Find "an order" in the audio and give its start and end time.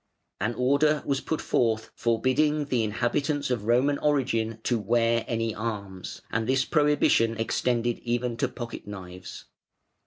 0.39-1.03